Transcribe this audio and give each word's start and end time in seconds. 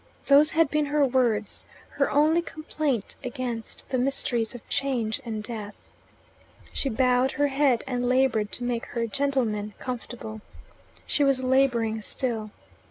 Those 0.25 0.49
had 0.49 0.71
been 0.71 0.87
her 0.87 1.05
words, 1.05 1.67
her 1.91 2.09
only 2.09 2.41
complaint 2.41 3.17
against 3.23 3.87
the 3.89 3.99
mysteries 3.99 4.55
of 4.55 4.67
change 4.67 5.21
and 5.23 5.43
death. 5.43 5.87
She 6.73 6.89
bowed 6.89 7.33
her 7.33 7.49
head 7.49 7.83
and 7.85 8.09
laboured 8.09 8.51
to 8.53 8.63
make 8.63 8.87
her 8.97 9.05
"gentlemen" 9.05 9.75
comfortable. 9.77 10.41
She 11.05 11.23
was 11.23 11.43
labouring 11.43 12.01
still. 12.01 12.49